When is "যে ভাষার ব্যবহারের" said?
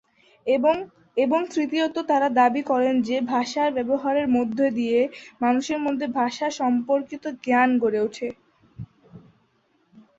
3.01-4.27